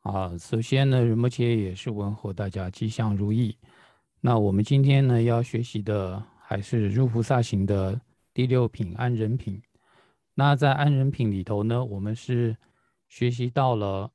[0.00, 3.54] 啊，首先呢，仁波切也是问候大家吉祥如意。
[4.22, 8.00] 那我们今天呢要学习的还是入菩萨行的
[8.32, 9.60] 第六品安忍品。
[10.34, 12.56] 那在安忍品里头呢，我们是
[13.08, 14.10] 学习到了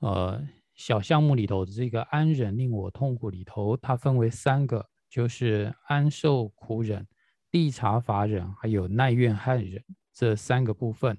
[0.00, 0.42] 呃
[0.74, 7.06] 小项目里头的这个安忍令我痛苦里头，它分为三个，就是安受苦忍、
[7.52, 9.80] 地察法忍，还有耐怨害忍
[10.12, 11.16] 这三个部分。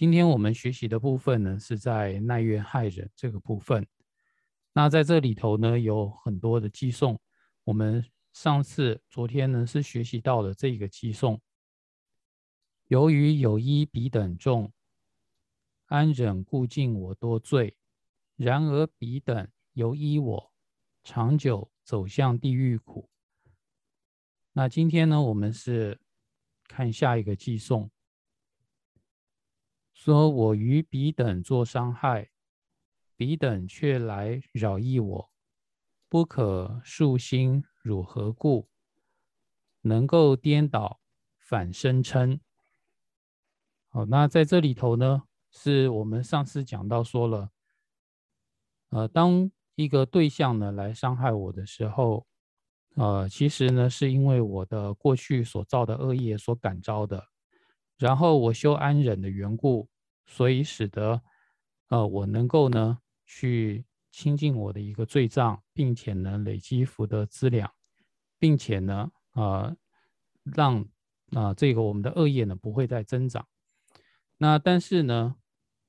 [0.00, 3.86] 今天我们学习的部分呢，是在耐怨害忍这个部分。
[4.72, 7.20] 那在这里头呢，有很多的寄送。
[7.64, 11.38] 我们上次昨天呢，是学习到了这个寄送。
[12.86, 14.72] 由于有一彼等众，
[15.84, 17.74] 安忍故尽我多罪；
[18.36, 20.52] 然而彼等由依我，
[21.04, 23.10] 长久走向地狱苦。
[24.54, 26.00] 那今天呢，我们是
[26.66, 27.90] 看下一个寄送。
[30.02, 32.30] 说我于彼等做伤害，
[33.16, 35.30] 彼等却来扰益我，
[36.08, 38.70] 不可恕心，汝何故？
[39.82, 41.02] 能够颠倒
[41.38, 42.40] 反声称？
[43.90, 47.50] 好，那在这里头呢，是我们上次讲到说了，
[48.88, 52.26] 呃，当一个对象呢来伤害我的时候，
[52.94, 57.26] 呃，其实呢是因为我的过去所造的恶业所感召的。
[57.98, 59.89] 然后我修安忍的缘故，
[60.30, 61.20] 所以使得，
[61.88, 67.68] 呃，我能够呢去清净我的一个罪障，并且呢累积福德资粮，
[68.38, 69.76] 并且呢，呃，
[70.44, 70.86] 让
[71.32, 73.44] 啊这个我们的恶业呢不会再增长。
[74.38, 75.34] 那但是呢，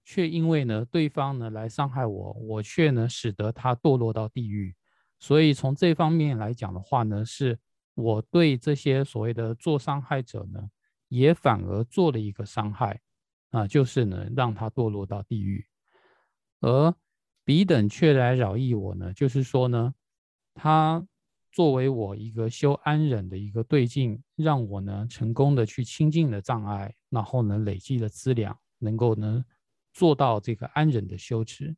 [0.04, 4.76] 却因为呢对方呢来伤害我，我却呢使得他堕落到地狱。
[5.20, 7.60] 所以从这方面来讲的话呢，是
[7.94, 10.70] 我对这些所谓的做伤害者呢。
[11.14, 13.02] 也反而做了一个伤害，
[13.52, 15.66] 啊，就是呢，让他堕落到地狱，
[16.62, 16.94] 而
[17.46, 19.94] 彼等却来扰益我呢，就是说呢，
[20.54, 21.06] 他
[21.52, 29.46] 作为我一个修安忍的一个对境，让我呢成功的去清净了障碍，然后呢累积了资粮，能够呢
[29.94, 31.76] 做到这个安忍的修持。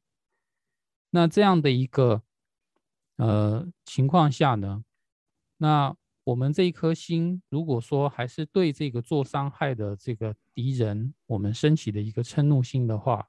[1.09, 2.22] 那这样的一个
[3.17, 4.84] 呃情况下呢，
[5.57, 5.95] 那。
[6.25, 13.28] 我们这一颗心，如果说还是对这个做伤害的这个敌人，我们升起的一个嗔怒心的话，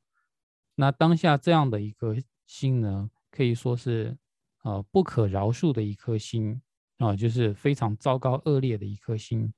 [0.77, 2.17] 那当下这样的一个
[2.47, 4.17] 心呢，可以说是
[4.63, 6.63] 呃不可饶恕的一颗心
[6.99, 9.53] 啊，就是非常糟糕恶劣的一颗心。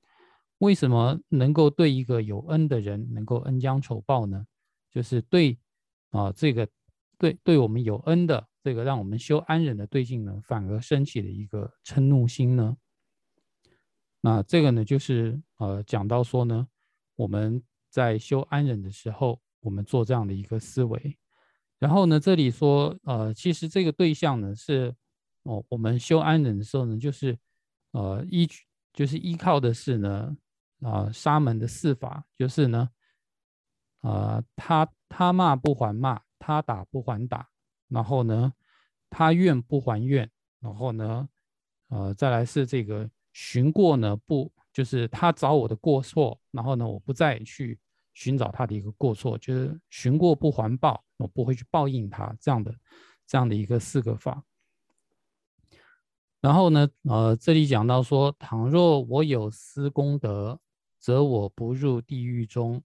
[0.58, 4.47] 为什么能够对一个有恩的人能够恩将仇报呢？
[4.91, 5.58] 就是对
[6.08, 6.66] 啊这个
[7.18, 12.74] 对对我们有恩的这个让我们修安忍的对境呢，反而升起了一个嗔怒心呢？
[14.26, 16.66] 那这个呢，就是呃讲到说呢，
[17.14, 21.16] 我们在修安忍的时候，我们做这样的一个思维。
[21.78, 24.92] 然后呢，这里说呃，其实这个对象呢是
[25.44, 27.38] 哦，我们修安忍的时候呢，就是
[27.92, 28.48] 呃依
[28.92, 30.36] 就是依靠的是呢
[30.81, 32.91] 啊沙门的四法，就是呢
[34.00, 37.48] 啊他他骂不还骂，他打不还打，
[37.86, 38.53] 然后呢
[39.09, 40.28] 他怨不还怨，
[40.59, 41.28] 然后呢
[41.91, 43.09] 呃再来是这个。
[43.38, 47.78] 寻过呢不就是他找我的过错，然后呢我不再去
[48.14, 52.74] 寻找他的一个过错，就是寻过不还报，我不会去报应他这样的
[53.26, 54.42] 这样的一个四个法。
[56.41, 60.58] 然后呢呃这里讲到说，倘若我有私功德，
[60.98, 62.80] 则我不入地狱中；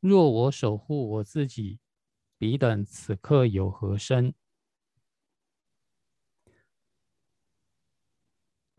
[0.00, 1.78] 若我守护我自己，
[2.36, 4.34] 彼等此刻有何身？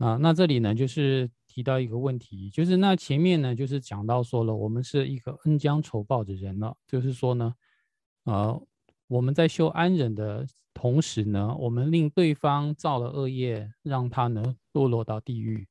[0.02, 7.54] 啊，那这里呢，就是提到一个问题，就是那前面呢，就是讲到说了，我们是一个恩将仇报的人了，就是说呢，
[8.24, 8.60] 呃，
[9.06, 15.68] 我们在修安忍的同时呢，我们令对方造了恶业，让他呢堕落到地狱，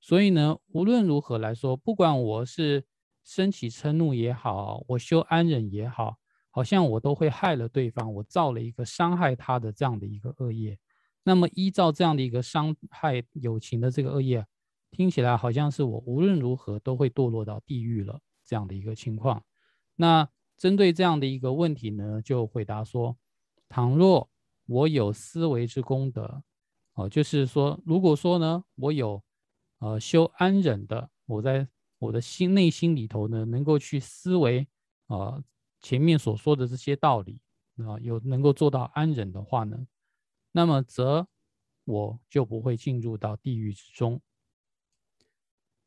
[0.00, 2.86] 所以呢，无论如何来说，不管我是
[3.22, 6.16] 升起嗔怒也好，我修安忍也好，
[6.48, 10.78] 好像我都会害了对方，我造了一个伤害他的这样的一个恶业。
[11.24, 14.46] 那么依照这样的一个伤害友情的这个恶业，
[14.90, 19.42] 听起来好像是我无论如何都会堕落到地狱了这样的一个情况。
[19.96, 23.16] 那针对这样的一个问题呢，就回答说：
[23.68, 24.30] 倘若
[24.66, 26.42] 我有思维之功德，
[26.92, 29.22] 哦，就是说，如果说呢，我有
[29.78, 31.66] 呃修安忍的，我在
[31.98, 34.66] 我的心内心里头呢，能够去思维
[35.06, 35.42] 啊
[35.80, 37.40] 前面所说的这些道理
[37.78, 39.86] 啊，有能够做到安忍的话呢？
[40.56, 41.26] 那么则
[41.84, 44.20] 我就不会进入到地狱之中。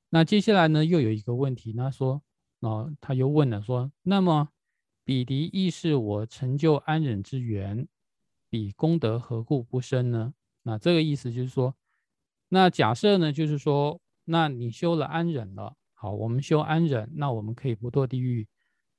[0.09, 2.21] 那接下来呢，又有一个问题，他说，
[2.59, 4.49] 啊，他又问了，说，那么
[5.05, 7.87] 彼敌亦是我成就安忍之源，
[8.49, 10.33] 彼功德何故不生呢？
[10.63, 11.73] 那这个意思就是说，
[12.49, 18.49] 那假设呢，就是说，那你修了安忍了，好，我们修安忍，那我们可以不堕地狱。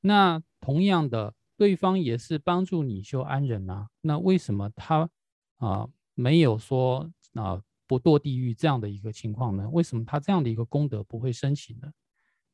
[0.01, 5.11] 那同样的，对方也是帮助你修安忍啊，那为什么他
[5.59, 9.69] 啊没有说啊不堕地狱这样的一个情况呢？
[9.71, 11.93] 为什么他这样的一个功德不会升起呢？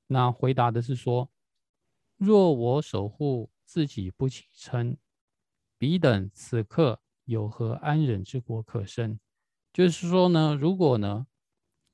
[0.06, 1.30] 那回答的是说，
[2.16, 4.96] 若我守护自己不起嗔，
[5.78, 9.18] 彼等此刻有何安忍之果可生？
[9.72, 11.26] 就是说呢，如果呢，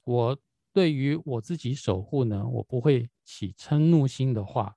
[0.05, 0.39] 我
[0.73, 4.77] 对于我自己守护呢，我不会起嗔怒心的话，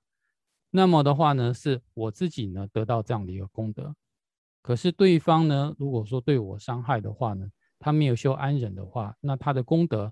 [0.70, 3.94] 那么的话呢，是我自己呢得到这样的一个功德。
[4.64, 7.46] 可是对方呢，如果说对我伤害的话呢，
[7.78, 10.10] 他没有修安忍的话，那他的功德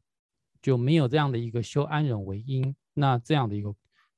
[0.60, 3.74] 就没有这样的一个修安忍为因，那这样的一个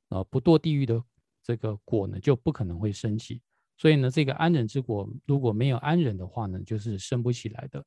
[0.09, 1.01] 呃不堕地狱的
[1.41, 3.41] 这个果呢，就不可能会升起。
[3.77, 7.85] 所以呢，这个安忍之果如果没有安忍的话呢，就是升不起来的。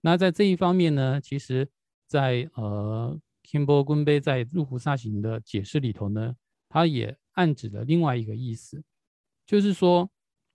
[0.00, 1.68] 那在这一方面呢，其实，
[2.08, 6.34] 在呃 Kimbo 昆贝在入菩萨行的解释里头呢，
[6.68, 8.82] 他也暗指了另外一个意思，
[9.46, 10.10] 就是说，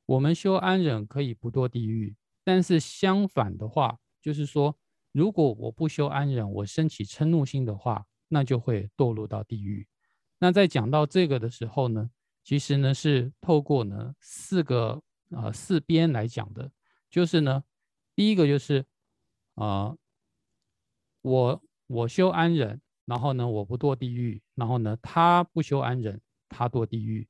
[0.07, 4.75] 我们修安忍可以不堕地狱，但是相反的话，就是说，
[5.11, 9.87] 如果我不修安忍，我升起嗔怒心的话，那就会堕落到地狱。
[10.39, 12.09] 那在讲到这个的时候呢，
[12.43, 14.99] 其实呢是透过呢四个
[15.29, 16.71] 啊四边来讲的，
[17.11, 17.63] 就是呢，
[18.15, 18.83] 第一个就是。
[19.57, 19.97] 啊，
[21.23, 27.27] 我我修安忍，然后呢，我不堕地狱，然后呢，他不修安忍，他堕地狱。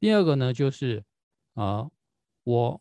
[0.00, 1.04] 第二个呢，就是
[1.54, 1.88] 啊，
[2.48, 2.80] 我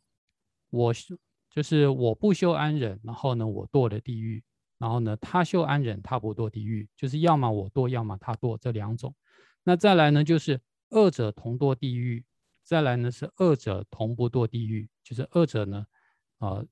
[0.70, 1.18] 我修
[1.50, 4.42] 就是我不修安忍，然后呢，我堕了地狱，
[4.78, 9.14] 然后呢，他修安忍，他不堕地狱，就是要么我堕，要么他堕这两种。
[9.64, 10.60] 那再来呢，就是
[10.92, 12.24] 二者同堕地狱，
[12.64, 15.86] 再来呢是二者同不堕地狱，就是二者呢，
[16.38, 16.64] 啊。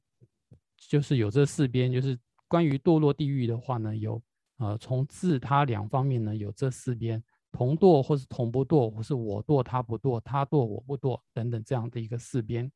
[0.88, 4.22] 就是有这四边，就是关于堕落地狱的话呢，有
[4.58, 12.72] 呃从自他两方面呢有这四边同堕或是同不堕，或是我堕他不堕，他堕我不堕等等这样的一个四边。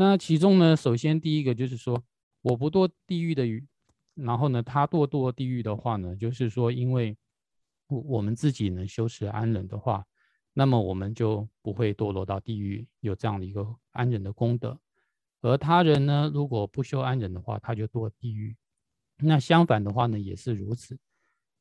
[0.00, 2.04] 那其中呢，首先第一个就是说
[2.40, 3.66] 我不堕地狱的语，
[4.14, 7.16] 然后呢他堕堕地狱的话呢，就是说因为
[7.88, 10.06] 我我们自己呢修持安忍的话，
[10.54, 14.78] 那么我们就不会堕落到地狱，有这样的一个安忍的功德。
[15.40, 18.56] 而他人呢，如果不修安忍的话，他就堕地狱。
[19.16, 20.96] 那相反的话呢，也是如此。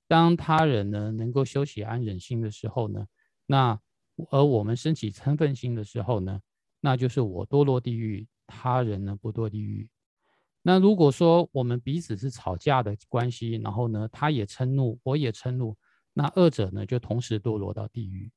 [0.08, 3.08] 当他人呢能够修起安忍心的时候呢，
[3.48, 3.80] 那
[4.30, 6.40] 而我们升起嗔恨心的时候呢，
[6.80, 9.90] 那就是我堕落地狱，他人呢不堕地狱。
[10.62, 15.76] 那如果说我们彼此是吵架的关系，然后呢他也嗔怒，我也嗔怒，
[16.14, 18.32] 那二者呢就同时堕落到地狱。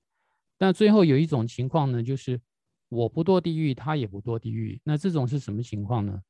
[0.59, 2.41] 但最后有一种情况呢，就是。
[2.93, 4.81] 我不堕地狱，他也不堕地狱。
[4.83, 6.21] 那这种是什么情况呢？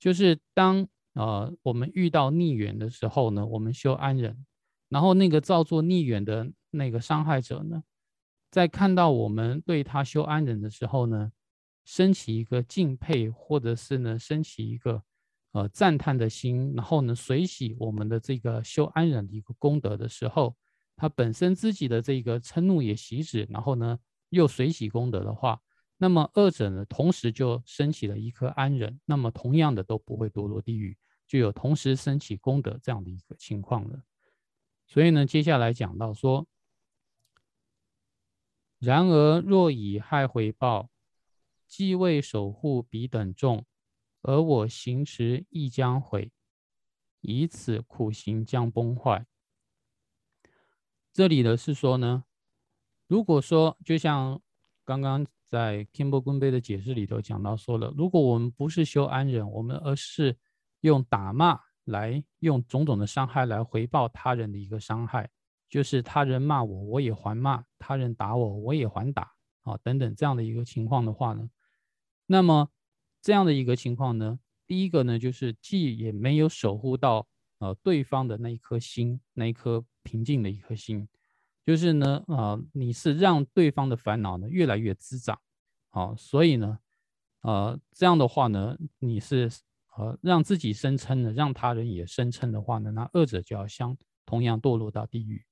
[0.00, 4.44] 就是当呃我们遇到逆缘的时候呢，我们修安忍，
[4.88, 7.84] 然后那个造作逆缘的那个伤害者呢，
[8.50, 11.30] 在看到我们对他修安忍的时候呢，
[11.88, 15.02] 升起一个敬佩，或者是呢升起一个
[15.52, 20.54] 呃赞叹的心，然后呢随喜我们的这个修安忍的一个功德的时候，
[20.96, 23.98] 他本身自己的这个嗔怒也息止，然后呢
[24.28, 25.58] 又随喜功德的话。
[25.96, 30.94] 那么二者呢，同时就升起了一颗安忍，那么同样的都不会堕落地狱，
[31.26, 33.98] 就有同时升起功德这样的一个情况了。
[34.86, 36.46] 所以呢，接下来讲到说，
[38.78, 40.90] 然而若以害回报，
[41.68, 43.64] 既为守护彼等众，
[44.22, 46.32] 而我行持亦将毁，
[47.20, 49.26] 以此苦行将崩坏。
[51.12, 52.24] 这里的是说呢，
[53.06, 54.40] 如果说就像
[54.84, 55.24] 刚刚。
[55.50, 60.36] 在 Kimbo 棍杯的解释里头讲到说了，如果我们不是修安忍，我们而是
[60.80, 65.30] 用打骂来用种种的伤害来回报他人的一个伤害，
[65.66, 69.32] 就是他人骂我，我也还骂；他人打我，我也还打，
[69.62, 71.48] 啊，等等这样的一个情况的话呢，
[72.30, 72.70] 那么
[73.22, 77.26] 这样的一个情况呢，第一个呢，就是既也没有守护到
[77.58, 81.08] 呃对方的那一颗心，那一颗平静的一颗心。
[81.64, 85.40] 就是呢，啊，你是让对方的烦恼呢越来越滋长，
[85.88, 86.78] 好，所以呢，
[87.40, 89.50] 呃，这样的话呢，你是
[89.96, 95.44] 呃让自己声称呢，让他人也声称的话呢，那二者就要相同样堕落到地狱。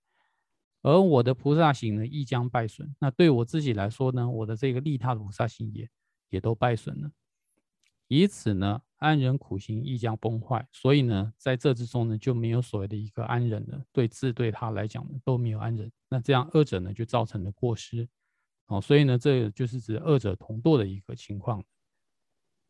[0.82, 2.94] 而我的菩萨行呢，亦将败损。
[3.00, 5.88] 那对我自己来说呢，我的这个利他菩萨行也
[6.28, 7.10] 也都败损了。
[8.08, 10.68] 以此呢，安忍苦行亦将崩坏。
[10.72, 13.84] 所以呢，在这之中呢，就没有所谓的一个安忍了。
[13.92, 15.90] 对自对他来讲呢，都没有安忍。
[16.08, 18.08] 那这样二者呢，就造成了过失。
[18.66, 21.64] 哦，所以呢，这就是指二者同堕的一个情况。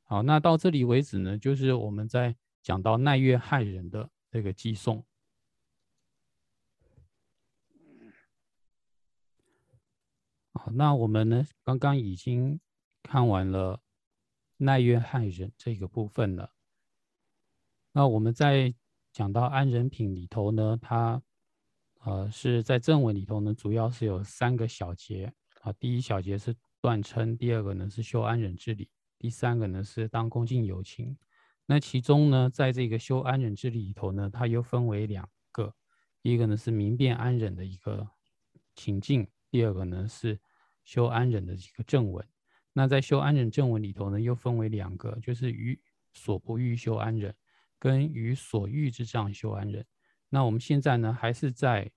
[0.04, 5.04] 好，那到这里为止呢，就是我们在讲到奈月害人的这个寄送。
[10.52, 12.58] 好，那我们呢，刚刚已经
[13.06, 13.80] 看完了
[14.56, 16.50] 奈月害人这个部分了。
[17.92, 18.74] 那我们在
[19.12, 21.22] 讲到安人品里头呢，它
[22.00, 25.72] 呃是在正文里头呢，主要是有三个小节啊。
[25.74, 28.90] 第一小节是断称，第二个呢是修安忍之理。
[29.18, 31.16] 第三个呢是当恭敬有情，
[31.64, 35.72] 那其中呢，在这个修安忍之里头呢，它又分为两个，
[36.22, 38.06] 一个呢是明辨安忍的一个
[38.74, 40.38] 情境，第二个呢是
[40.84, 42.26] 修安忍的一个正文。
[42.78, 45.80] 那在修安忍正文里头呢，又分为两个，就是于
[46.12, 47.34] 所不欲修安忍，
[47.78, 49.82] 跟于所欲之障修安忍。
[50.28, 51.90] 那我们现在呢，还是在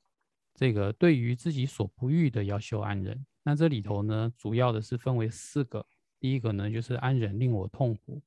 [0.56, 3.26] 这个对于自己所不欲的要修安忍。
[3.44, 5.86] 那这里头呢，主要的是分为四个。
[6.18, 8.22] 第一个呢，就是安忍令我痛苦；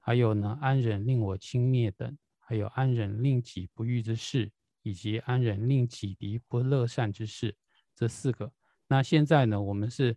[0.00, 4.50] 还有呢，安忍令我轻蔑等；还有安忍令己不欲之事，
[4.80, 7.54] 以及安忍令己敌不乐善之事。
[7.94, 8.50] 这四个。
[8.88, 10.16] 那现在呢，我们是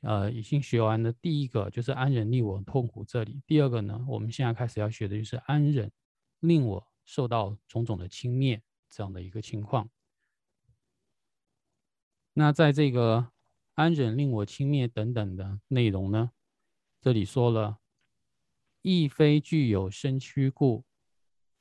[0.00, 3.42] 呃已经学完的第一个，就是安忍令我痛苦这里。
[3.46, 5.90] 第二个呢，我们现在开始要学的就是安忍
[6.40, 8.60] 令我受到种种的轻蔑
[8.90, 9.88] 这样的一个情况。
[12.34, 13.32] 那在这个。
[13.76, 16.30] 安忍令我轻蔑等等的内容呢？
[16.98, 17.76] 这里说了，
[18.80, 20.86] 亦非具有身躯故，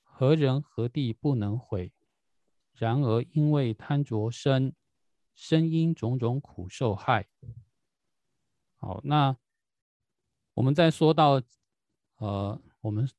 [0.02, 1.92] 何人何地不能毁？
[2.74, 4.74] 然而因为贪着身，
[5.34, 7.28] 身因种种苦受害。
[8.78, 9.36] 好，那
[10.54, 11.42] 我们再说到，
[12.18, 13.10] 呃，我们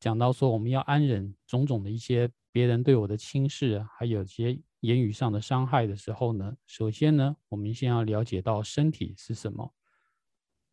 [0.00, 4.60] 讲到说，我们要安忍种种的一些别人对我的轻视，还有一些。
[4.82, 9.74] 言语上的伤害的时候呢，首先呢，我们先要了解到身体是什么。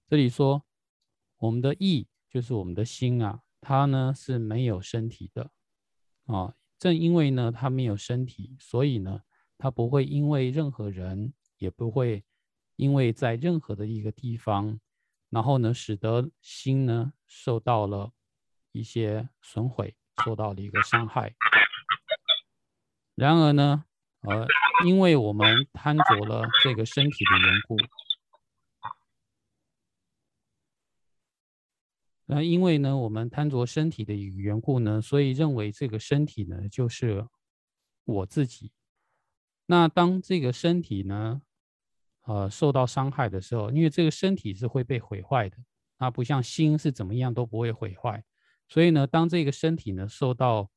[0.08, 0.63] 这里说，
[1.38, 5.50] 我们的意就是我们的心啊，它呢是没有身体的
[6.25, 6.54] 啊。
[6.77, 9.22] 正因为呢它没有身体，所以呢
[9.58, 12.24] 它不会因为任何人，也不会
[12.75, 14.79] 因为在任何的一个地方，
[15.29, 18.12] 然后呢使得心呢受到了
[18.72, 21.36] 一些损毁，受到了一个伤害。
[23.15, 23.86] 然而呢。
[24.27, 24.48] 呃，
[24.84, 27.77] 因为我们贪着了这个身体的缘故，
[32.25, 37.27] 那因为呢，我们贪着身体的缘故呢，所以认为这个身体呢就是
[38.05, 38.72] 我自己。
[39.67, 41.44] 那当这个身体呢，
[42.25, 45.58] 呃，受到伤害的时候，因为这个身体是会被毁坏的，
[45.98, 48.24] 它不像心是怎么样都不会毁坏，
[48.67, 50.70] 所以呢，当这个身体呢受到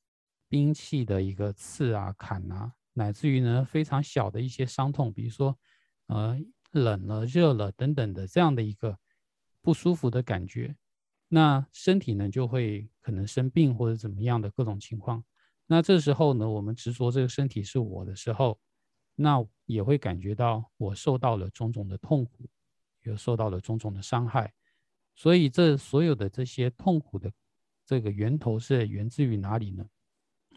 [0.49, 2.73] 兵器的一个刺啊、砍啊。
[2.95, 5.57] 乃至于呢，非常小的一些伤痛，比如说，
[6.09, 6.37] 呃，
[6.73, 8.99] 冷了、热了等等的这样的一个
[9.63, 10.75] 不舒服的感觉，
[11.29, 15.23] 那身体呢就会可能生病或者怎么样的各种情况。
[15.69, 18.59] 那这时候呢，我们执着这个身体是我的时候，
[19.15, 22.51] 那也会感觉到我受到了种种的痛苦，
[23.03, 24.53] 又受到了种种的伤害。
[25.15, 27.33] 所以这所有的这些痛苦的
[27.87, 29.89] 这个源头是源自于哪里呢？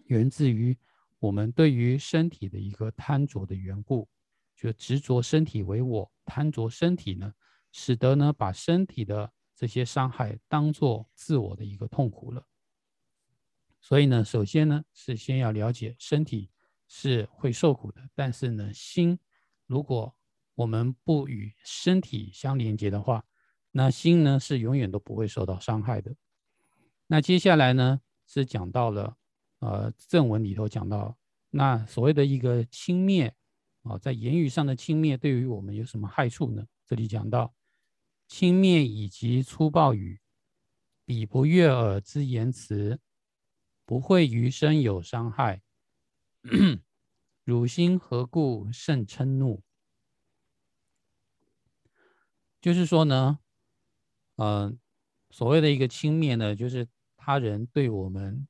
[0.08, 0.78] 源自于。
[1.20, 4.10] 我们对于身体的一个贪着的缘故，
[4.56, 7.32] 就执着身体为我，贪着身体呢，
[7.72, 12.44] 使得呢把身体的这些伤害当做自我的一个痛苦了。
[13.80, 16.50] 所以呢，首先呢是先要了解身体
[16.94, 19.18] 是会受苦的，但是呢心，
[19.66, 20.14] 如果
[20.56, 23.24] 我们不与身体相连接的话，
[23.72, 26.14] 那心呢是永远都不会受到伤害的。
[27.08, 29.16] 那接下来呢是讲到了。
[29.60, 31.16] 呃，正文里头讲到，
[31.52, 33.32] 那所谓的一个轻蔑
[33.84, 36.66] 啊，在言语上的轻蔑，对于我们有什么害处呢？
[36.84, 37.54] 这里讲到，
[38.28, 40.20] 轻蔑以及粗暴语，
[41.06, 43.00] 比不悦耳之言辞，
[43.86, 45.62] 不会余生有伤害。
[47.44, 49.62] 汝心何故甚嗔怒？
[52.62, 53.40] 就是说呢，
[54.36, 54.78] 嗯，
[55.30, 58.48] 所谓的一个轻蔑呢，就是他人对我们。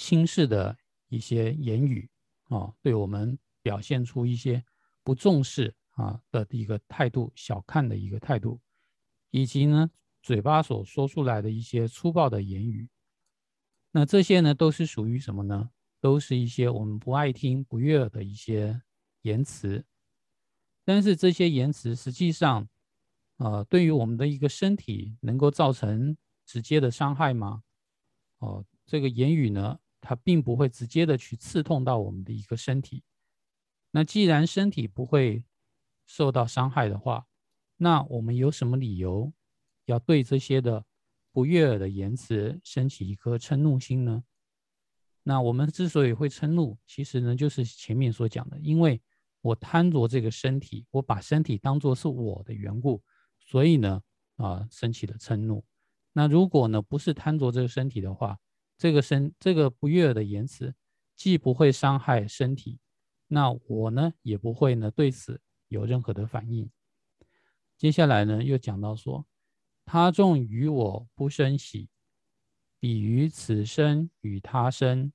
[0.00, 0.78] 轻视的
[1.08, 2.08] 一些言语
[2.50, 4.64] 啊，对我们表现出一些
[5.02, 8.60] 不重视啊的一个态度，小看的一个态度，
[9.32, 9.90] 以及呢
[10.22, 12.88] 嘴巴所说出来的一些粗暴的言语，
[13.90, 15.70] 那这些呢都是属于什么呢？
[16.00, 18.82] 都是一些我们不爱听、不悦耳的一些
[19.22, 19.84] 言辞。
[20.84, 22.68] 但是这些言辞实际上，
[23.36, 27.62] 呃，对于我们的一个身体能够造成直接的伤害吗？
[28.38, 29.78] 哦，这个言语呢？
[30.00, 33.02] 它并不会直接的去刺痛到我们的一个身体。
[33.90, 35.44] 那既然身体不会
[36.06, 37.26] 受到伤害的话，
[37.76, 39.32] 那我们有什么理由
[39.86, 40.86] 要对这些的
[41.32, 44.22] 不悦耳的言辞升起一颗嗔怒心呢？
[45.22, 49.00] 那我们之所以会嗔怒，其实呢，就是前面所讲的，因为
[49.40, 53.02] 我贪着这个身体，我把身体当作是我的缘故，
[53.38, 54.02] 所以呢，
[54.36, 55.64] 啊，升起了嗔怒。
[56.12, 58.38] 那如果呢，不是贪着这个身体的话，
[58.76, 60.74] 这个身这个不悦耳的言辞，
[61.14, 62.78] 既不会伤害身体，
[63.26, 66.70] 那我呢，也不会呢对此有任何的反应。
[67.76, 69.26] 接下来呢，又讲到说，
[69.84, 71.88] 他众与我不生喜，
[72.78, 75.12] 比于此生与他生。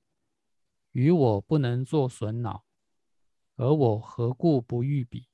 [0.92, 2.64] 与我不能作损恼，
[3.56, 5.26] 而我何故不欲彼？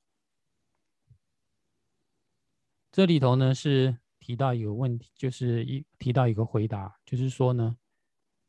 [2.91, 7.77] 这里头呢是提到一个问题，就是一提到一个回答，就是说呢，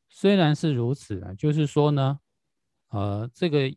[0.08, 2.18] 虽然是如此啊，就是说呢，
[2.88, 3.70] 呃，这个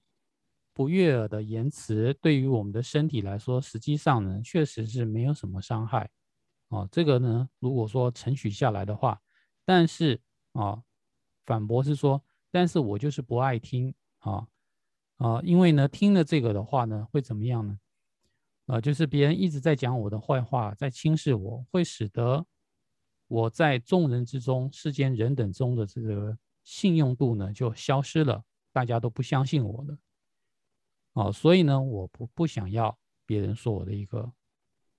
[0.74, 6.10] 不悦耳的言辞对于我们的身体来说，实际上呢，确实是没有什么伤害
[6.70, 6.88] 哦。
[6.90, 9.22] 这个呢，如果说承取下来的话，
[9.66, 10.22] 但是
[10.54, 10.84] 啊，
[11.46, 12.24] 反驳是说。
[12.52, 14.48] 但是我就是不爱听啊
[15.18, 17.78] 啊，因为呢，听了这个的话呢，会怎么样呢？
[18.68, 22.46] 啊，就是别人一直在讲我的坏话，在轻视我，会使得
[23.28, 28.42] 我在众人之中、世间人等中的这个信用度呢就消失了，
[28.72, 29.98] 大家都不相信我了。
[31.12, 34.32] 哦，所以呢，我不不想要别人说我的一个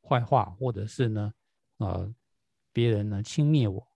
[0.02, 1.32] 坏话，或者是呢，
[1.78, 2.14] 呃，
[2.70, 3.88] 别人呢轻蔑我。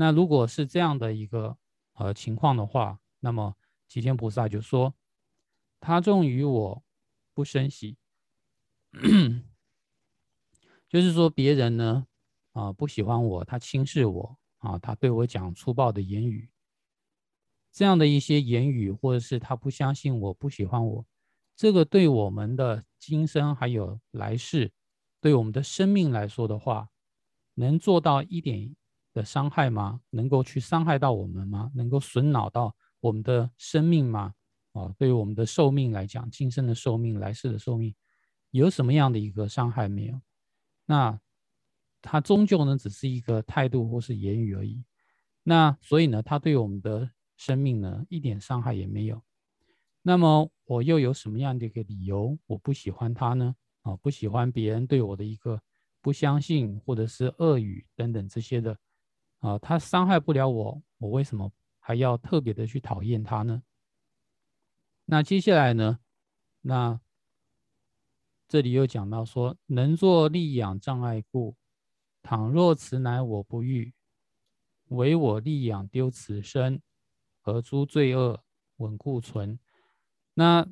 [0.00, 1.58] 那如果是这样的一个。
[1.94, 3.54] 呃，情况的话，那么
[3.86, 4.94] 齐天菩萨就说
[5.80, 6.82] ：“他众于我
[7.34, 7.98] 不生喜，
[10.88, 12.06] 就是说别人呢，
[12.52, 16.48] 啊不喜欢我，他轻视我，啊他对我讲粗暴的言语，
[17.70, 21.06] 这样的一些言语，或者是他不相信我，不喜欢我，
[21.54, 24.72] 这个对我们的今生还有来世，
[25.20, 26.88] 对我们的生命来说的话，
[27.56, 28.74] 能做到一点。”
[29.12, 30.00] 的伤害吗？
[30.10, 31.70] 能够去伤害到我们吗？
[31.74, 34.34] 能够损恼到我们的生命吗？
[34.72, 37.94] 啊，对于我们的寿命来讲，今生的寿命、来世的寿命，
[38.50, 40.20] 有什么样的一个伤害没有？
[40.86, 41.20] 那
[42.00, 44.84] 它终究呢，只是一个态度或是言语而已。
[45.42, 49.20] 那所以呢，它对我们的生命呢，一点伤害也没有。
[50.02, 53.56] 那么我又有什么样的一个理由，我不喜欢他呢？
[53.82, 55.60] 啊，不喜欢别人对我的一个
[56.00, 58.78] 不相信，或者是恶语等等这些的。
[59.40, 63.62] 啊，他伤害不了我，我为什么还要特别的去讨厌他呢？
[65.06, 65.98] 那接下来呢？
[66.62, 67.00] 那
[68.46, 71.56] 这里又讲到说，能作利养障碍故，
[72.22, 73.94] 倘若此乃我不欲，
[74.88, 76.82] 唯我利养丢此身，
[77.42, 78.44] 而诸罪恶
[78.76, 79.58] 稳固存。
[80.34, 80.66] 那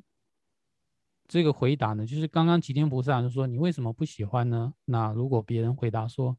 [1.27, 4.73] 这个回答呢，就是刚刚吉天菩萨就说，你为什么不喜欢呢？
[4.85, 6.37] 那如果别人回答说，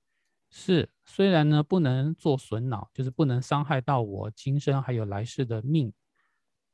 [0.53, 5.93] 是，虽然呢不能做损脑，就是不能伤害到我今生还有来世的命，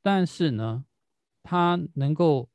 [0.01, 0.87] 但是呢，
[1.43, 2.49] 它能够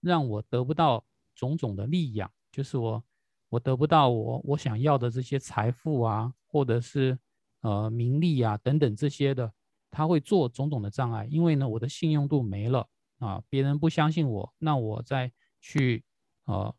[0.00, 1.04] 让我得不到
[1.34, 3.04] 种种的利养，就是我
[3.50, 7.18] 我得不到我我想要的这些财富啊，或者是
[7.60, 9.52] 呃名利啊等等这些的，
[9.90, 15.30] 他会做种种的障碍，因为呢我的信用度没了啊，别人不相信我，那我再
[15.60, 16.02] 去
[16.46, 16.74] 呃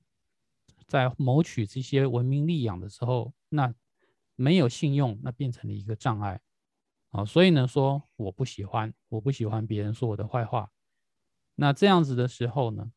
[0.87, 3.71] 在谋取这些文明利养的时候，那。
[4.35, 6.41] 没有信用，那变成了一个障碍
[7.11, 7.23] 啊！
[7.23, 10.71] 所以呢，说我不喜欢，我不喜欢别人说我的坏话。
[11.55, 12.91] 那这样子的时候呢，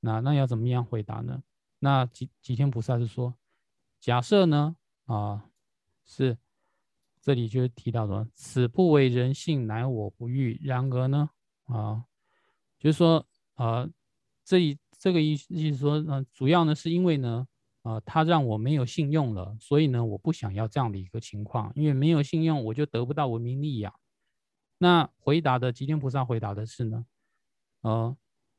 [0.00, 1.42] 那那要怎么样回答呢？
[1.80, 3.34] 那几几天菩萨是说，
[3.98, 5.50] 假设呢啊，
[6.04, 6.38] 是
[7.20, 10.60] 这里就提到说，此不为人性，乃我不欲。
[10.62, 11.30] 然而呢
[11.64, 12.04] 啊，
[12.78, 13.88] 就是说啊，
[14.44, 17.48] 这一这个意意思说，嗯，主要呢是因为呢。
[17.84, 23.94] 啊，他让我没有信用了，所以呢，我不想要这样的一个情况，因为没有信用，我就得不到文明利养。
[24.78, 27.04] 那回答的吉天菩萨回答的是呢，
[27.82, 28.16] 呃，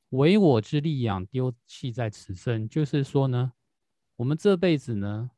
[0.10, 3.54] 唯我之利养丢弃在此生，就是说呢，
[4.16, 5.32] 我们这辈子呢，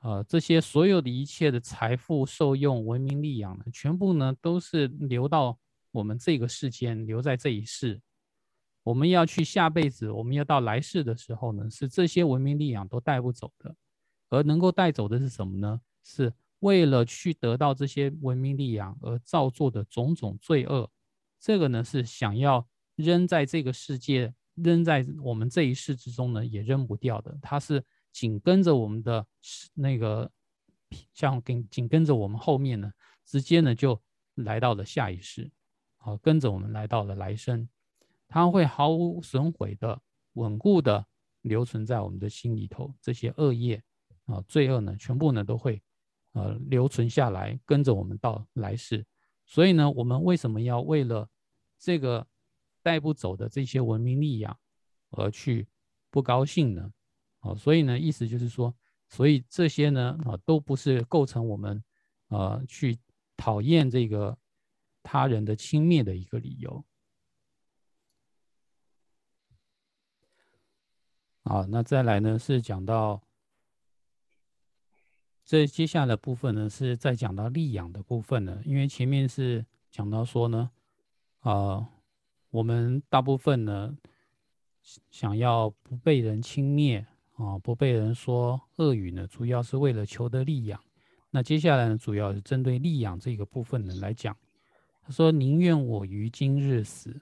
[0.00, 5.58] 呃，这些所有的一切的财富受用、文明利养呢，全部呢都是留到
[5.90, 8.00] 我们这个世间，留在这一世。
[8.88, 13.76] 我们要去下辈子，我们要到来世的时候呢，是这些文明力量都带不走的，
[14.30, 15.78] 而能够带走的是什么呢？
[16.02, 20.90] 是为了去得到这些文明力量而造作的种种罪恶，
[21.38, 27.36] 这个呢是想要扔在这个世界，扔在我们这一世之中呢，也扔不掉的。
[27.42, 29.26] 它是紧跟着我们的
[29.74, 30.30] 那个，
[31.12, 32.90] 像跟紧跟着我们后面呢，
[33.26, 34.00] 直接呢就
[34.36, 35.50] 来到了下一世，
[35.98, 37.68] 好，跟着我们来到了来生。
[38.28, 40.00] 它会毫无损毁的、
[40.34, 41.04] 稳固的
[41.40, 43.82] 留存在我们的心里头，这些恶业
[44.26, 45.82] 啊、罪恶呢，全部呢都会
[46.32, 49.04] 呃留存下来，跟着我们到来世。
[49.46, 51.26] 所以呢，我们为什么要为了
[51.78, 52.26] 这个
[52.82, 54.54] 带不走的这些文明力量
[55.10, 55.66] 而去
[56.10, 56.92] 不高兴呢？
[57.40, 58.74] 哦，所以呢，意思就是说，
[59.08, 61.82] 所以这些呢啊，都不是构成我们
[62.28, 62.98] 呃去
[63.36, 64.36] 讨厌这个
[65.02, 66.84] 他人的轻蔑的一个理由。
[71.48, 73.22] 好，那再来呢是讲到
[75.46, 80.70] 这接下来部分呢是在讲到利养的部分呢，因为前面是讲到说呢，
[81.40, 81.88] 啊，
[82.50, 83.96] 我们大部分呢
[85.10, 87.02] 想要不被人轻蔑
[87.36, 90.78] 啊，不被人说恶语呢，主要是为了求得利养。
[91.30, 94.36] 那接下来呢，主要是针对利养这个部分呢来讲，
[95.00, 97.18] 他说：“宁愿我于今日死，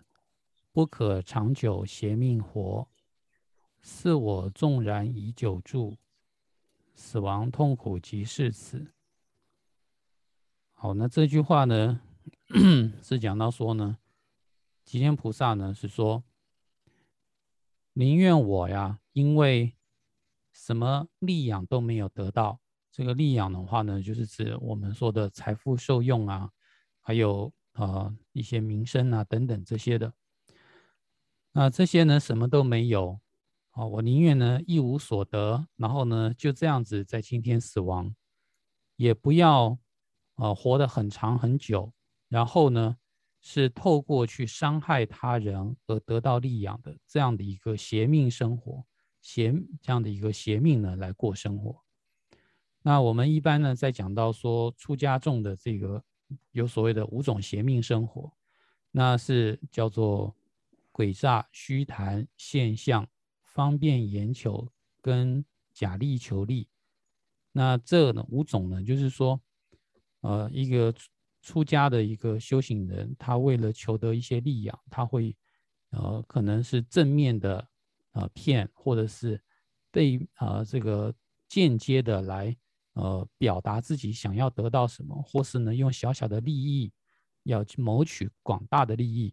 [0.73, 2.89] 不可长久携命活。”
[3.89, 5.97] 是我纵然已久住，
[6.97, 8.93] 死亡痛苦即是此。
[10.73, 12.01] 好，那这句话呢，
[13.01, 13.99] 是讲到说呢，
[14.85, 16.25] 吉天菩萨呢是说，
[17.93, 19.77] 宁愿我呀，因为
[20.53, 22.59] 什么利养都没有得到，
[22.91, 26.51] 这个利养的话呢，就是指我们说的财富受用啊，
[27.01, 30.13] 还有呃一些名声啊等等这些的。
[31.53, 33.21] 那这些呢，什么都没有。
[33.77, 38.15] 哦，我宁愿呢一无所得，然后呢就这样子在今天死亡，
[38.97, 39.79] 也不要
[40.37, 41.93] 呃活得很长很久，
[42.31, 42.97] 然后呢
[43.43, 48.83] 是透过去伤害他人而得到利养的这样的一个邪命生活，
[49.21, 51.79] 邪这样的一个邪命呢来过生活。
[52.81, 56.03] 那我们一般呢在讲到说出家众的这个
[56.53, 58.33] 有所谓的五种邪命生活，
[58.91, 60.35] 那是叫做
[60.95, 63.07] 诡诈、虚谈、现象。
[63.57, 65.43] 方便言求跟
[65.73, 66.69] 假力求利，
[67.53, 69.41] 那这呢五种呢，就是说，
[70.21, 70.95] 呃，一个
[71.41, 75.35] 出家的一个修行人，他为了求得一些利养，他会，
[75.89, 77.67] 呃，可能是正面的，
[78.13, 79.43] 呃，骗，或者是
[79.91, 81.15] 被呃这个
[81.49, 82.55] 间接的来，
[82.93, 86.93] 呃，表达自己想要得到什么，或是呢用小小的利益
[87.45, 89.33] 要去谋取广大的利益，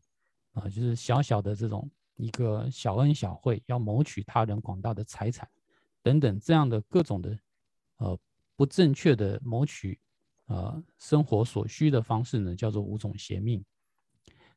[0.53, 1.91] 啊，就是小小的这种。
[2.15, 5.49] 一个小恩小惠，要谋取他人广大的财产，
[6.01, 7.37] 等等这样的各种的，
[7.97, 8.17] 呃，
[8.55, 9.99] 不正确的谋取，
[10.45, 13.65] 呃，生活所需的方式呢，叫做五种邪命。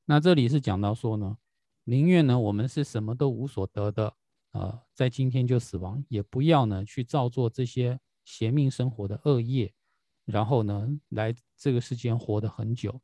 [0.05, 1.39] 那这里是讲到说呢，
[1.85, 4.15] 宁愿呢我们是什么都无所得的，
[4.53, 9.73] 呃，在今天就死亡，也不要呢去造作这些邪命生活的恶业，
[10.27, 13.01] 然后呢来这个世间活得很久，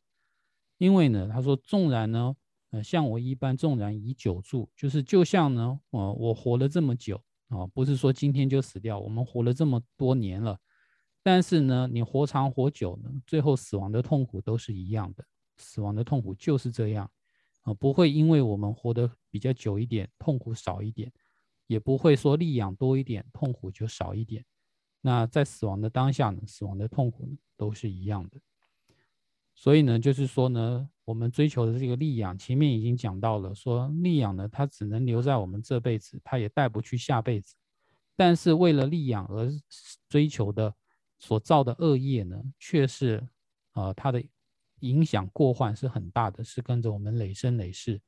[0.77, 2.37] 因为呢，他说纵然呢。
[2.73, 10.59] 呃，像我一般纵然以久住，就是就像呢，呃，我活了这么久啊，不是说今天就死掉，我们活了这么多年了，
[11.23, 15.25] 但是呢，你活长活久呢，最后死亡的痛苦都是一样的，
[15.59, 17.11] 死亡的痛苦就是这样
[17.61, 21.13] 啊，不会因为我们活得比较久一点，痛苦少一点，
[21.67, 24.45] 也不会说利养多一点，痛苦就少一点。
[25.03, 28.41] 那在死亡的当下呢，死亡的痛苦呢，都是一样的。
[29.55, 37.55] 所以呢，就是说呢，我们追求的这个利养，前面已经讲到了，说利养呢，它只能留在我们这辈子，它也带不去下辈子。
[38.17, 39.53] 但是为了利养而
[40.09, 40.75] 追求的
[41.19, 43.23] 所造的恶业呢，却是，
[43.75, 44.25] 呃，它的
[44.81, 48.01] 影响过患是很大的，是跟着我们累生累世。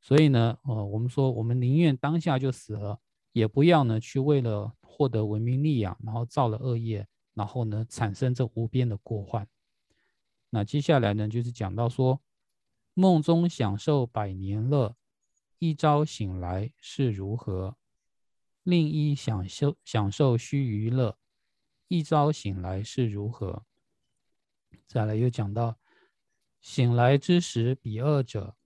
[0.00, 2.98] 所以呢，呃，我们说，我们宁愿当下就死了，
[3.34, 9.46] 也不要呢去为了获得文明利养，然后造了恶业，然后呢产生这无边的过患。
[10.48, 12.18] 那接下来呢，就是讲到说，
[12.98, 14.96] 梦中享受百年乐，
[15.60, 17.76] 一朝醒来是如何？
[18.64, 21.16] 另一享受享受须臾乐，
[21.86, 23.64] 一朝醒来是如何？
[24.88, 25.78] 再来又讲到，
[26.60, 28.56] 醒来之时彼二者，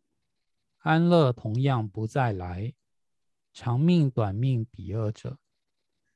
[0.78, 2.72] 安乐同样不再来；
[3.52, 5.36] 长命短命彼二者，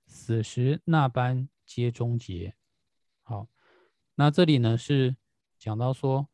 [0.07, 2.57] 死时那般皆终结。
[3.22, 3.50] 好，
[4.14, 5.18] 那这里呢是。
[5.59, 6.29] 讲到说，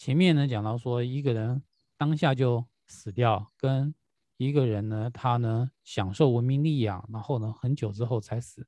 [0.00, 1.62] 前面呢讲到说，一个人
[1.98, 3.94] 当下就死掉，跟
[4.38, 8.66] 一个人呢，他呢享受文明利养，然后呢很久之后才死，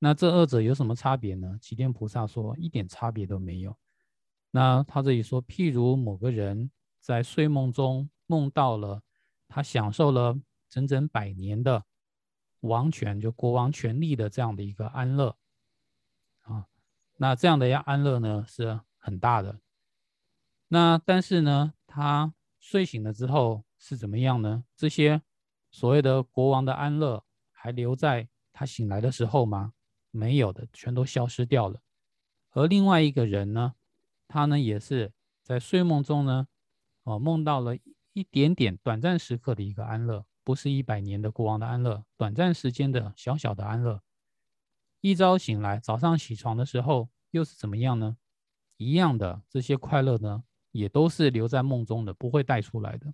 [0.00, 1.56] 那这二者有什么差别呢？
[1.62, 3.76] 齐天菩萨说，一点差别都没有。
[4.50, 9.00] 那他这里说，譬如某个人在睡梦中梦到了
[9.46, 10.36] 他享受了
[10.68, 11.84] 整整百年的
[12.58, 15.36] 王权，就国王权力的这样的一个安乐
[16.42, 16.66] 啊，
[17.18, 18.80] 那这样的要安乐呢是。
[18.98, 19.60] 很大的，
[20.68, 24.64] 那但是呢，他睡醒了之后是怎么样呢？
[24.76, 25.22] 这些
[25.70, 29.74] 所谓的国王的安乐还留在他醒来的时候吗？
[30.10, 31.80] 没有的，全都消失掉了。
[32.50, 33.74] 而另外一个人呢，
[34.26, 36.48] 他呢也是在睡梦中呢，
[37.04, 37.76] 哦，梦到了
[38.14, 44.02] 一点点短暂时刻的一个安乐，不是一百年的国王的安乐，短暂时间的小小的安乐。
[45.02, 48.16] 一朝醒来，早上起床的时候又是怎么样呢？
[48.78, 50.44] 一样的，这些快乐呢，
[50.76, 53.12] 也都是留在梦中的，不会带出来的。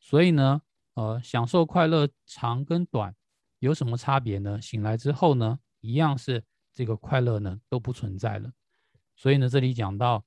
[0.00, 0.62] 所以呢，
[0.94, 3.14] 呃，享受快乐长跟短
[3.58, 4.60] 有什么差别呢？
[4.60, 8.52] 醒来之后呢，一样是这个快乐呢都不存在了。
[9.16, 10.24] 所以呢，这里讲到，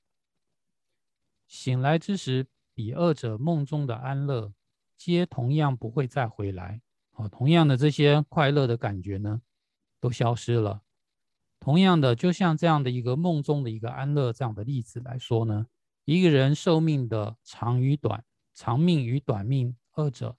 [1.47, 4.53] 醒来之时，比二者梦中的安乐，
[4.95, 6.81] 皆同样不会再回来。
[7.11, 9.41] 哦，同样的这些快乐的感觉呢，
[9.99, 10.81] 都消失了。
[11.59, 15.67] 同样的，就像这样的一个梦中的一个安乐这样的例子来说呢，
[16.07, 20.37] 一个人寿命的长与短，长命与短命二者，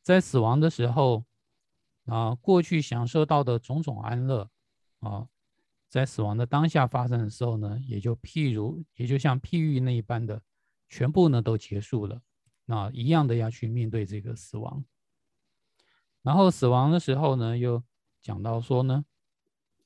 [0.00, 1.26] 在死亡的时候，
[2.06, 4.50] 啊，过去享受到的种种安乐，
[5.00, 5.28] 啊。
[5.90, 10.40] 在死亡的当下发生的时候呢，也就譬如，也就像譬喻那一般的，
[10.88, 12.22] 全部呢都结束了，
[12.64, 14.82] 那一样的要去面对这个死亡。
[16.22, 17.82] 然后死亡的时候呢，又
[18.22, 19.04] 讲到说呢，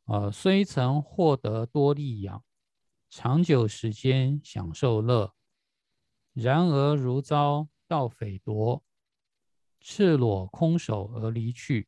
[0.04, 2.44] 呃，虽曾获得多利养，
[3.16, 5.32] 长久时间享受乐，
[6.32, 8.82] 然而如遭盗匪夺，
[9.78, 11.86] 赤裸空手而离去。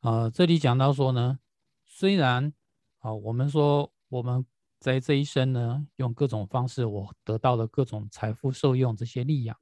[0.00, 1.38] 呃，这里讲到说呢，
[1.84, 2.52] 虽然
[2.98, 4.44] 啊，我们说我们
[4.80, 9.56] 在这一生呢，用各种方式，我得到了各种财富、受用这些利养，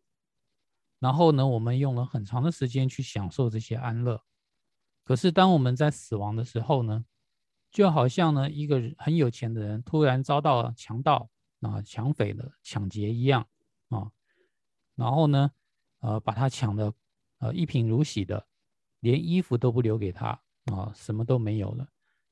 [0.98, 4.24] 然后呢，我们用了很长的时间去享受这些安乐。
[5.04, 7.04] 可是当我们在死亡的时候呢，
[7.72, 11.28] 就好像呢，一个很有钱的人突然遭到强盗
[11.60, 13.44] 啊、抢匪的抢劫一样
[13.88, 14.12] 啊，
[14.94, 15.50] 然后呢，
[15.98, 16.92] 呃，把他抢的
[17.38, 18.46] 呃一贫如洗的。
[19.00, 20.28] 连衣服都不留给他
[20.66, 21.84] 啊，什么都没有了。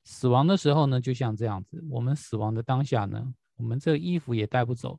[0.05, 1.85] 死亡的时候呢，就像这样子。
[1.91, 4.97] 我们死亡的当下呢，我们这衣服也带不走，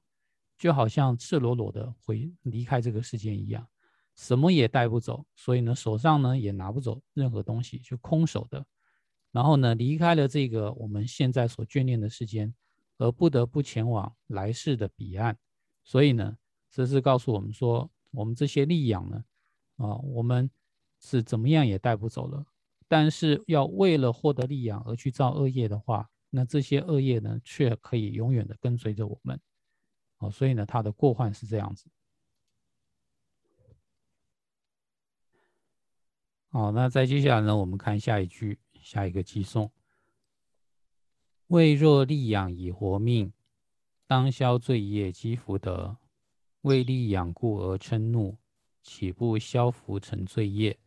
[0.57, 3.65] 就好像赤裸裸的回离开这个世界一样，
[4.17, 5.25] 什么也带不走。
[5.33, 8.65] 所以呢，手上呢也拿不走任何东西，就空手的。
[9.31, 12.53] 然后呢，离开了这个我们现在所眷恋的世间，
[12.97, 15.37] 而不得不前往来世的彼岸。
[15.83, 16.37] 所以呢，
[16.69, 19.23] 这是告诉我们说，我们这些利养呢，
[19.77, 20.49] 啊，我们。
[21.03, 22.45] 是怎么样也带不走了，
[22.87, 29.41] 但是要为了获得利养而去造恶业的话，那这些恶业呢，却可以永远的跟随着我们。
[30.19, 31.87] 哦，所以呢，他的过患是这样子。
[36.49, 39.71] 好，那再接下来呢，我们看下一句，下一个寄送：
[41.47, 43.31] 为若利养以活命，
[44.07, 45.95] 当消罪业积福德；
[46.61, 48.37] 为利养故而嗔怒，
[48.81, 50.77] 岂不消福成罪业？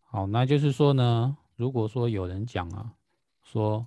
[0.00, 2.94] 好，那就是说呢，如果说有人讲啊，
[3.42, 3.86] 说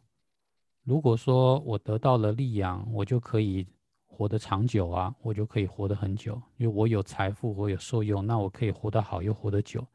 [0.84, 3.66] 如果说我得到了利养，我就可以
[4.06, 9.86] 活得长久啊，我就可以活得很久，因为我有财富，我有受用，那我可以活得好又活得久。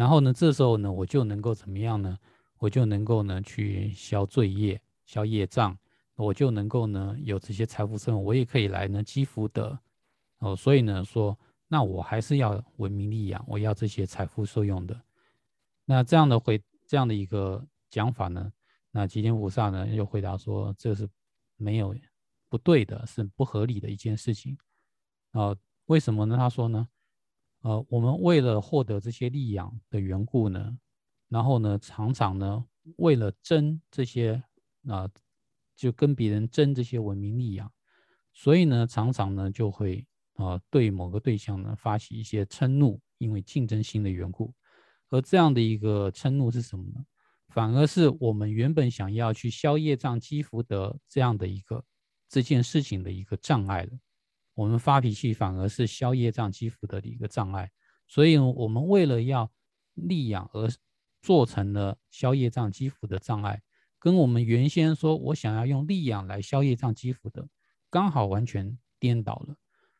[0.00, 2.18] 然后呢，这时候呢，我就能够怎么样呢？
[2.56, 5.76] 我就能够呢去消罪业、消业障，
[6.16, 9.78] 我就能够呢有这些财富生活，我也可以来呢积福德。
[10.38, 14.98] 哦，所以呢说，那我还是要文明利养，我要这些财富受用的。
[15.84, 18.50] 那这样的回这样的一个讲法呢，
[18.90, 21.06] 那吉天菩萨呢又回答说，这是
[21.58, 21.94] 没有
[22.48, 24.56] 不对的，是不合理的一件事情
[25.32, 25.54] 啊？
[25.84, 26.38] 为什么呢？
[26.38, 26.88] 他说呢，
[27.62, 30.78] 呃，我们为了获得这些利养的缘故呢，
[31.28, 32.64] 然后呢，常常呢
[32.96, 34.42] 为了争这些
[34.86, 35.08] 啊，
[35.76, 37.70] 就跟别人争这些文明利养，
[38.32, 44.54] 所以呢，常常呢就会啊对某个对象呢发起一些嗔怒，因为竞争心的缘故。
[45.10, 47.04] 而这样的一个嗔怒是什么呢？
[47.48, 51.84] 反而是我们原本想要去消业障积福德这样的一个
[52.28, 53.90] 这件事情的一个障碍了。
[54.60, 57.70] 我们发脾气反而是消业障积福德的一个障碍。
[58.06, 59.50] 所以，我们为了要
[59.94, 60.68] 利养而
[61.22, 63.62] 做成了消业障积福的障碍，
[63.98, 67.48] 跟我们原先说我想要用利养来消业障积福的，
[67.88, 69.56] 刚好完全颠倒了。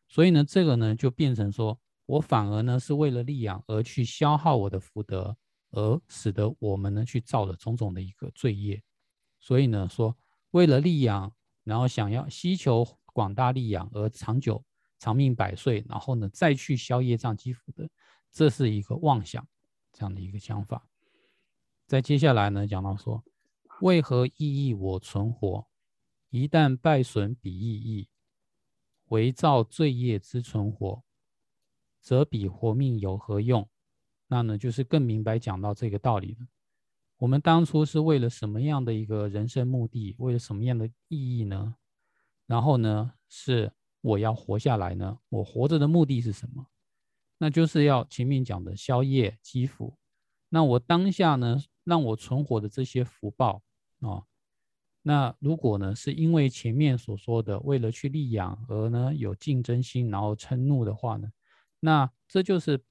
[0.09, 1.81] 所以呢，这个呢就变成说。
[2.11, 5.37] 我反而呢是为了利养而去消耗我的福德，
[5.71, 8.83] 而使得我们呢去造了种种的一个罪业。
[9.39, 10.17] 所以呢说
[10.51, 12.85] 为了利养，然后想要希求
[13.21, 14.65] 广大利养而长久
[14.99, 17.87] 长命百岁，然后呢再去消业障积福德，
[18.33, 19.47] 这是一个妄想
[19.93, 20.89] 这样的一个想法。
[21.87, 23.23] 在接下来呢讲到说，
[23.83, 25.67] 为何意义我存活？
[26.31, 28.09] 一旦败损彼意义，
[29.09, 31.03] 为造罪业之存活。
[32.01, 33.69] 则比活命有何用？
[34.29, 36.47] 那呢，就是更明白讲到这个道理了。
[37.19, 40.15] 我们当初是为了什么样的一个人生目的？
[40.17, 41.77] 为了什么样的意义呢？
[42.51, 45.21] 然后呢，是我要活下来呢？
[45.29, 46.67] 我活着的目的是什么？
[47.39, 49.97] 那就是要前面讲的消业积福。
[50.49, 53.63] 那我当下呢，让我存活的这些福报
[54.01, 54.25] 啊，
[55.03, 61.31] 那如果呢，是因为前面所说的为了去利养而呢有竞争心，然后嗔怒的话呢，
[61.79, 62.83] 那这就是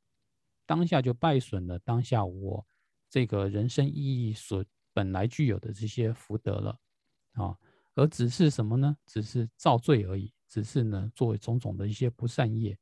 [0.65, 2.65] 当下就败损了当下我。
[3.09, 6.79] 这个人生意义所本来具有的这些福德了
[7.33, 7.57] 啊，
[7.99, 8.95] 而只是什么呢？
[9.05, 12.77] 只是造罪而已，只是呢作为种种的一些不善业，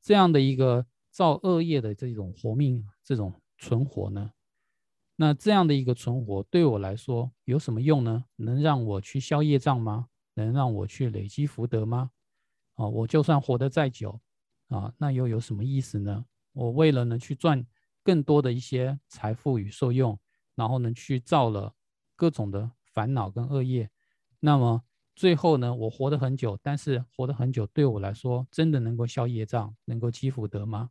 [0.00, 4.32] 这样的一个造恶业的这种活命，这种存活呢？
[5.16, 8.24] 那这样的一个存活对我来说有什么用呢？
[8.36, 10.08] 能让我去消业障吗？
[10.34, 12.10] 能让我去累积福德吗？
[12.74, 14.20] 啊，我就算活得再久
[14.68, 16.24] 啊，那又有什么意思呢？
[16.52, 17.66] 我为了呢去赚。
[18.02, 20.18] 更多的一些财富与受用，
[20.54, 21.74] 然后呢，去造了
[22.16, 23.90] 各种的烦恼跟恶业，
[24.40, 30.90] 那么最后呢，我活得很久，但是活得很久对我来说，真的能够消业障，能够积福德吗？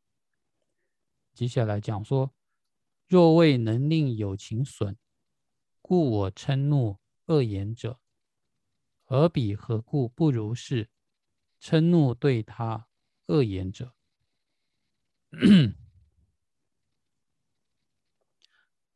[1.33, 2.33] 接下来讲说，
[3.07, 4.95] 若未能令有情损，
[5.81, 7.99] 故我嗔怒恶言者，
[9.03, 10.89] 何彼何故不如是？
[11.59, 12.87] 嗔怒对他
[13.27, 13.93] 恶言者。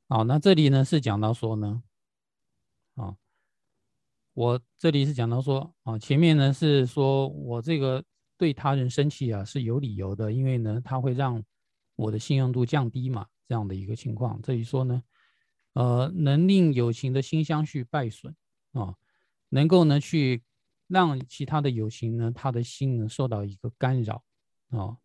[0.08, 1.84] 好，那这里呢是讲到说呢，
[4.34, 8.04] 我这里是讲到说，啊，前面呢是说我这个
[8.38, 11.44] 对他人生气啊是有理由的，因为呢他会让
[11.96, 14.42] 我的信用度降低嘛，这样的一个情况。
[14.42, 15.04] 这里说呢，
[15.74, 18.36] 呃，能令友情的心相续败损
[18.72, 18.96] 啊，
[19.50, 20.42] 能够呢去
[20.88, 24.24] 让其他的友情呢，他的心呢受到一个干扰
[24.70, 24.98] 啊，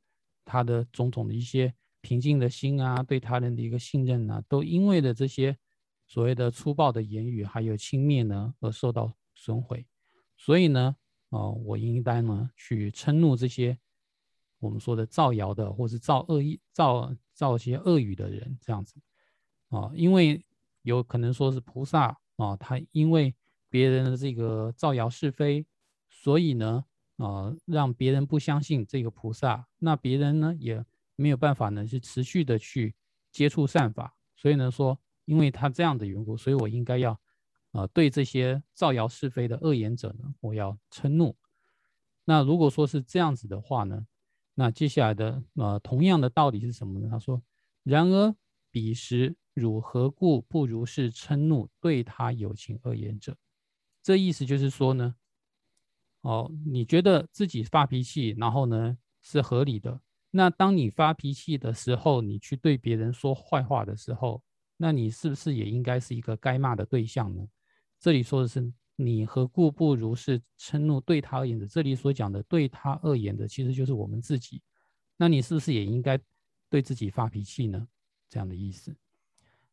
[0.44, 1.74] 他的种种的一些。
[2.00, 5.54] 平静的心啊，对他人的一个信任呢，都因为的这些
[6.06, 9.86] 所谓的粗暴的言语还有轻蔑呢，而受到损毁。
[10.36, 10.96] 所以呢，
[11.30, 13.78] 啊，我应当呢去嗔怒这些
[14.58, 18.96] 我们说的造谣的，或是造恶意、造造些恶语的人，这样子
[19.68, 20.44] 啊，因为
[20.82, 23.32] 有可能说是菩萨啊，他因为
[23.68, 25.64] 别人的这个造谣是非，
[26.10, 26.84] 所以呢，
[27.18, 30.84] 啊，让别人不相信这个菩萨，那别人呢也。
[31.20, 32.94] 没有办法呢，是持续的去
[33.32, 37.20] 接触善法，所以呢说，因为他这样的缘故，所以我应该要，
[37.72, 41.36] 啊，对这些造谣是非的恶言者呢，我要嗔怒。
[42.24, 44.06] 那如果说是这样子的话呢，
[44.54, 47.08] 那接下来的呃同样的道理是什么呢？
[47.10, 47.42] 他说：
[47.82, 48.34] 然而
[48.70, 53.36] 彼时汝何故不如是嗔怒对他有情恶言者？
[54.02, 55.14] 这意思就是说呢，
[56.22, 60.00] 哦，你觉得自己发脾气，然后呢是合理的。
[60.30, 64.42] 那当你发脾气的时候，你去对别人说坏话的时候，
[64.76, 67.46] 那你是不是也应该是一个该骂的对象呢？
[68.00, 71.66] 这里说的是你何故不如是嗔怒对他而言的？
[71.66, 74.62] 这里所讲的对他而言的，其实就是我们自己。
[75.16, 76.18] 那你是不是也应该
[76.70, 77.88] 对自己发脾气呢？
[78.28, 78.96] 这样的意思。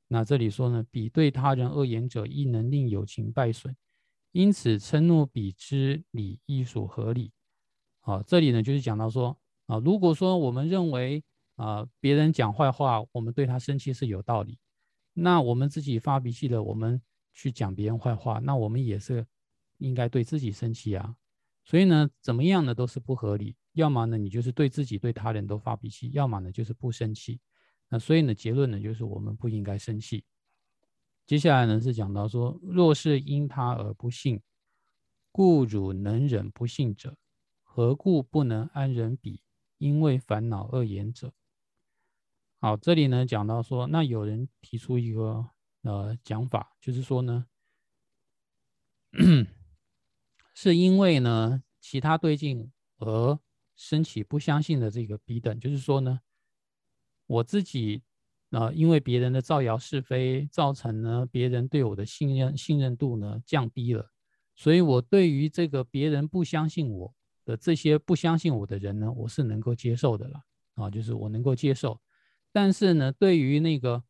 [0.07, 3.75] 那这里说呢，比对他人恶言者，亦能令友情败损，
[4.31, 7.31] 因此嗔怒比之理亦属合理。
[7.99, 9.38] 好，这里呢就是讲到说。
[9.67, 11.23] 啊，如果说我们认为
[11.55, 14.59] 啊别人讲坏话，我们对他生气是有道理，
[15.13, 17.01] 那我们自己发脾气了，我们
[17.36, 19.28] 去讲别人坏话，那我们也是
[19.78, 21.15] 应该对自己生气啊。
[21.63, 23.56] 所以呢，怎么样呢都是不合理。
[23.74, 27.39] 要么呢你就是对自己对他人都发脾气，要么呢就是不生气。
[27.89, 30.24] 那所以呢结论呢就是我们不应该生气。
[31.28, 34.41] 接下来呢是讲到说，若是因他而不信，
[35.32, 37.17] 故汝能忍不信者，
[37.62, 39.41] 何故不能安忍彼？
[39.78, 41.34] 因为烦恼恶言者，
[42.62, 45.50] 好，这里呢讲到说，那有人提出一个
[45.86, 47.45] 呃讲法，就是说呢，
[50.54, 53.39] 是因为呢其他对境而
[53.78, 56.19] 升起不相信的这个彼等，就是说呢，
[57.27, 58.04] 我自己
[58.50, 64.12] 啊，因为别人的造谣是非，造成呢别人对我的信任信任度呢降低了，
[64.56, 67.15] 所以我对于这个别人不相信我。
[67.46, 70.42] 的这些不相信我的人呢，我是能够接受的了
[70.73, 72.02] 啊，就是我能够接受。
[72.52, 74.04] 但是呢，对于那个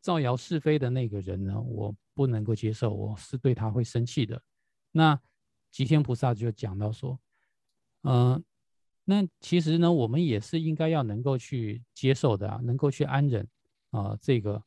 [0.00, 4.40] 造谣是非的那个人呢，我不能够接受，我是对他会生气的。
[4.92, 5.20] 那
[5.70, 7.18] 吉天菩萨就讲到说，
[8.02, 8.42] 嗯，
[9.04, 13.46] 那其实呢，我们也是应该要能够去接受的啊，能够去安忍
[13.90, 14.62] 啊，这个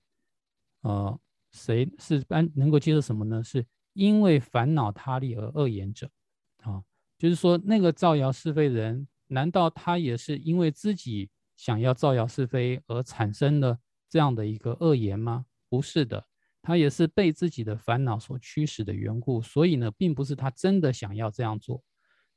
[0.82, 1.20] 呃，
[1.52, 3.44] 谁是安能够接受什么呢？
[3.44, 6.10] 是因为烦恼他利而恶言者
[6.58, 6.84] 啊。
[7.18, 13.80] 就是说，那个造谣是非人，难道他也是因为自己想要造谣是非而产生了
[14.14, 15.48] 这样的一个恶言吗？
[15.68, 16.24] 不是的，
[16.62, 21.82] 他也是被自己的烦恼所驱使的缘故，所以呢，并不是他真的想要这样做。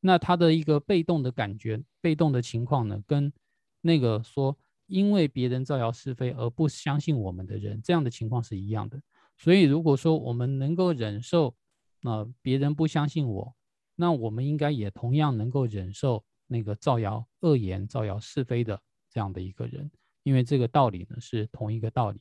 [0.01, 3.31] 那他的一个被动的感觉、被动的情况呢，跟
[3.83, 4.57] 那个说
[4.87, 8.99] 因为别人造谣是非而不相信我们的人这样的情况是一样的。
[9.37, 11.55] 所以，如果说我们能够忍受，
[12.01, 13.55] 那别人不相信我，
[13.97, 19.91] 那我们应该也同样能够忍受那个造谣恶言、造谣是非的这样的一个人，
[20.27, 22.20] 因为这个道理呢是同一个道理。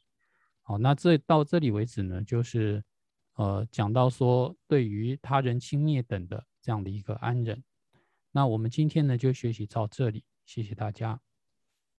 [0.62, 2.84] 好，那这到这里为止呢，就是
[3.34, 7.64] 呃讲到说对于他人轻蔑等的这样的一个安忍。
[8.32, 11.20] 那我们今天呢就学习到这里，谢谢大家。